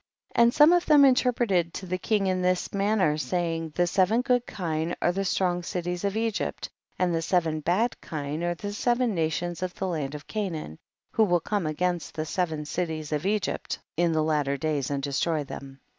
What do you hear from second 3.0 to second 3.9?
saying, the